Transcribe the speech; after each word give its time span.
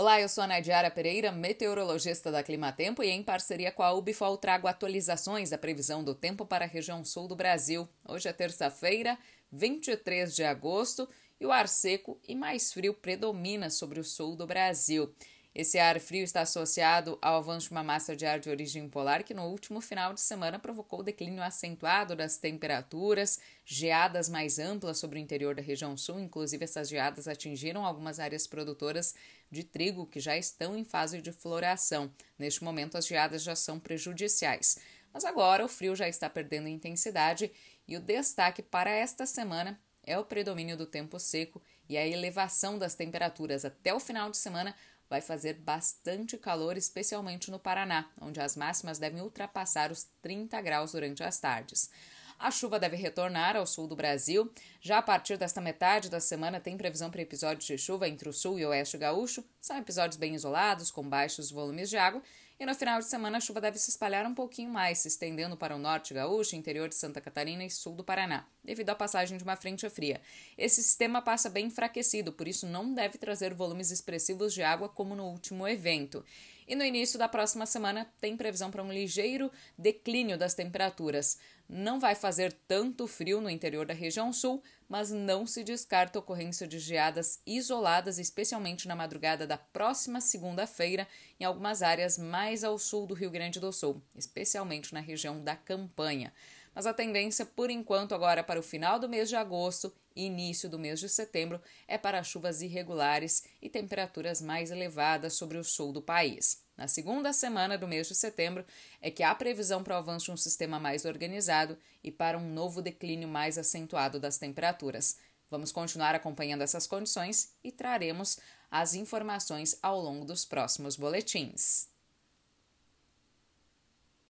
Olá, 0.00 0.18
eu 0.18 0.30
sou 0.30 0.42
a 0.42 0.46
Nadiara 0.46 0.90
Pereira, 0.90 1.30
meteorologista 1.30 2.32
da 2.32 2.42
Climatempo, 2.42 3.02
e 3.02 3.10
em 3.10 3.22
parceria 3.22 3.70
com 3.70 3.82
a 3.82 3.92
Ubifol 3.92 4.38
trago 4.38 4.66
atualizações 4.66 5.50
da 5.50 5.58
previsão 5.58 6.02
do 6.02 6.14
tempo 6.14 6.46
para 6.46 6.64
a 6.64 6.68
região 6.68 7.04
sul 7.04 7.28
do 7.28 7.36
Brasil. 7.36 7.86
Hoje 8.08 8.26
é 8.26 8.32
terça-feira, 8.32 9.18
23 9.52 10.34
de 10.34 10.42
agosto, 10.42 11.06
e 11.38 11.44
o 11.44 11.52
ar 11.52 11.68
seco 11.68 12.18
e 12.26 12.34
mais 12.34 12.72
frio 12.72 12.94
predomina 12.94 13.68
sobre 13.68 14.00
o 14.00 14.04
sul 14.04 14.34
do 14.34 14.46
Brasil. 14.46 15.14
Esse 15.52 15.80
ar 15.80 15.98
frio 15.98 16.22
está 16.22 16.42
associado 16.42 17.18
ao 17.20 17.38
avanço 17.38 17.66
de 17.66 17.72
uma 17.72 17.82
massa 17.82 18.14
de 18.14 18.24
ar 18.24 18.38
de 18.38 18.48
origem 18.48 18.88
polar 18.88 19.24
que 19.24 19.34
no 19.34 19.48
último 19.48 19.80
final 19.80 20.14
de 20.14 20.20
semana 20.20 20.60
provocou 20.60 21.02
declínio 21.02 21.42
acentuado 21.42 22.14
das 22.14 22.36
temperaturas, 22.36 23.40
geadas 23.64 24.28
mais 24.28 24.60
amplas 24.60 24.98
sobre 24.98 25.18
o 25.18 25.20
interior 25.20 25.54
da 25.56 25.60
região 25.60 25.96
sul, 25.96 26.20
inclusive 26.20 26.62
essas 26.62 26.88
geadas 26.88 27.26
atingiram 27.26 27.84
algumas 27.84 28.20
áreas 28.20 28.46
produtoras 28.46 29.12
de 29.50 29.64
trigo 29.64 30.06
que 30.06 30.20
já 30.20 30.36
estão 30.36 30.76
em 30.76 30.84
fase 30.84 31.20
de 31.20 31.32
floração. 31.32 32.12
Neste 32.38 32.62
momento 32.62 32.96
as 32.96 33.06
geadas 33.06 33.42
já 33.42 33.56
são 33.56 33.80
prejudiciais. 33.80 34.78
Mas 35.12 35.24
agora 35.24 35.64
o 35.64 35.68
frio 35.68 35.96
já 35.96 36.08
está 36.08 36.30
perdendo 36.30 36.68
intensidade 36.68 37.50
e 37.88 37.96
o 37.96 38.00
destaque 38.00 38.62
para 38.62 38.90
esta 38.90 39.26
semana 39.26 39.80
é 40.04 40.16
o 40.18 40.24
predomínio 40.24 40.76
do 40.76 40.86
tempo 40.86 41.18
seco 41.18 41.60
e 41.88 41.96
a 41.96 42.06
elevação 42.06 42.78
das 42.78 42.94
temperaturas 42.94 43.64
até 43.64 43.92
o 43.92 44.00
final 44.00 44.30
de 44.30 44.36
semana 44.36 44.74
vai 45.10 45.20
fazer 45.20 45.54
bastante 45.54 46.38
calor, 46.38 46.76
especialmente 46.76 47.50
no 47.50 47.58
Paraná, 47.58 48.08
onde 48.20 48.40
as 48.40 48.56
máximas 48.56 49.00
devem 49.00 49.20
ultrapassar 49.20 49.90
os 49.90 50.06
30 50.22 50.58
graus 50.62 50.92
durante 50.92 51.24
as 51.24 51.40
tardes. 51.40 51.90
A 52.38 52.50
chuva 52.50 52.78
deve 52.78 52.96
retornar 52.96 53.54
ao 53.54 53.66
sul 53.66 53.86
do 53.86 53.94
Brasil. 53.94 54.50
Já 54.80 54.96
a 54.96 55.02
partir 55.02 55.36
desta 55.36 55.60
metade 55.60 56.08
da 56.08 56.20
semana, 56.20 56.58
tem 56.58 56.74
previsão 56.74 57.10
para 57.10 57.20
episódios 57.20 57.66
de 57.66 57.76
chuva 57.76 58.08
entre 58.08 58.30
o 58.30 58.32
sul 58.32 58.58
e 58.58 58.64
o 58.64 58.70
oeste 58.70 58.96
gaúcho. 58.96 59.44
São 59.60 59.76
episódios 59.76 60.16
bem 60.16 60.34
isolados, 60.34 60.90
com 60.90 61.06
baixos 61.06 61.50
volumes 61.50 61.90
de 61.90 61.98
água. 61.98 62.22
E 62.60 62.66
no 62.66 62.74
final 62.74 62.98
de 62.98 63.06
semana, 63.06 63.38
a 63.38 63.40
chuva 63.40 63.58
deve 63.58 63.78
se 63.78 63.88
espalhar 63.88 64.26
um 64.26 64.34
pouquinho 64.34 64.68
mais, 64.68 64.98
se 64.98 65.08
estendendo 65.08 65.56
para 65.56 65.74
o 65.74 65.78
norte 65.78 66.12
gaúcho, 66.12 66.54
interior 66.54 66.90
de 66.90 66.94
Santa 66.94 67.18
Catarina 67.18 67.64
e 67.64 67.70
sul 67.70 67.94
do 67.94 68.04
Paraná, 68.04 68.44
devido 68.62 68.90
à 68.90 68.94
passagem 68.94 69.38
de 69.38 69.42
uma 69.42 69.56
frente 69.56 69.88
fria. 69.88 70.20
Esse 70.58 70.82
sistema 70.82 71.22
passa 71.22 71.48
bem 71.48 71.68
enfraquecido, 71.68 72.34
por 72.34 72.46
isso 72.46 72.66
não 72.66 72.92
deve 72.92 73.16
trazer 73.16 73.54
volumes 73.54 73.90
expressivos 73.90 74.52
de 74.52 74.62
água 74.62 74.90
como 74.90 75.16
no 75.16 75.24
último 75.24 75.66
evento. 75.66 76.22
E 76.70 76.76
no 76.76 76.84
início 76.84 77.18
da 77.18 77.28
próxima 77.28 77.66
semana 77.66 78.06
tem 78.20 78.36
previsão 78.36 78.70
para 78.70 78.80
um 78.80 78.92
ligeiro 78.92 79.50
declínio 79.76 80.38
das 80.38 80.54
temperaturas. 80.54 81.36
Não 81.68 81.98
vai 81.98 82.14
fazer 82.14 82.52
tanto 82.68 83.08
frio 83.08 83.40
no 83.40 83.50
interior 83.50 83.84
da 83.84 83.92
região 83.92 84.32
sul, 84.32 84.62
mas 84.88 85.10
não 85.10 85.48
se 85.48 85.64
descarta 85.64 86.16
a 86.16 86.20
ocorrência 86.20 86.68
de 86.68 86.78
geadas 86.78 87.40
isoladas, 87.44 88.20
especialmente 88.20 88.86
na 88.86 88.94
madrugada 88.94 89.48
da 89.48 89.58
próxima 89.58 90.20
segunda-feira, 90.20 91.08
em 91.40 91.44
algumas 91.44 91.82
áreas 91.82 92.16
mais 92.16 92.62
ao 92.62 92.78
sul 92.78 93.04
do 93.04 93.14
Rio 93.14 93.32
Grande 93.32 93.58
do 93.58 93.72
Sul, 93.72 94.00
especialmente 94.14 94.94
na 94.94 95.00
região 95.00 95.42
da 95.42 95.56
Campanha. 95.56 96.32
Mas 96.74 96.86
a 96.86 96.94
tendência, 96.94 97.44
por 97.44 97.70
enquanto, 97.70 98.14
agora 98.14 98.44
para 98.44 98.60
o 98.60 98.62
final 98.62 98.98
do 98.98 99.08
mês 99.08 99.28
de 99.28 99.36
agosto 99.36 99.92
início 100.14 100.68
do 100.68 100.78
mês 100.78 101.00
de 101.00 101.08
setembro 101.08 101.60
é 101.86 101.96
para 101.96 102.22
chuvas 102.22 102.62
irregulares 102.62 103.44
e 103.60 103.68
temperaturas 103.68 104.40
mais 104.40 104.70
elevadas 104.70 105.34
sobre 105.34 105.58
o 105.58 105.64
sul 105.64 105.92
do 105.92 106.02
país. 106.02 106.62
Na 106.76 106.88
segunda 106.88 107.32
semana 107.32 107.76
do 107.76 107.86
mês 107.86 108.08
de 108.08 108.14
setembro 108.14 108.64
é 109.00 109.10
que 109.10 109.22
há 109.22 109.34
previsão 109.34 109.82
para 109.82 109.94
o 109.94 109.98
avanço 109.98 110.26
de 110.26 110.32
um 110.32 110.36
sistema 110.36 110.78
mais 110.78 111.04
organizado 111.04 111.76
e 112.02 112.10
para 112.10 112.38
um 112.38 112.52
novo 112.52 112.80
declínio 112.80 113.28
mais 113.28 113.58
acentuado 113.58 114.18
das 114.18 114.38
temperaturas. 114.38 115.16
Vamos 115.50 115.72
continuar 115.72 116.14
acompanhando 116.14 116.62
essas 116.62 116.86
condições 116.86 117.52
e 117.62 117.72
traremos 117.72 118.38
as 118.70 118.94
informações 118.94 119.76
ao 119.82 120.00
longo 120.00 120.24
dos 120.24 120.44
próximos 120.44 120.96
boletins. 120.96 121.89